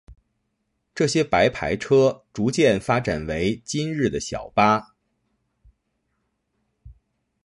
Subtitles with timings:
[0.95, 4.95] 这些白牌车逐渐发展成为今日的小巴。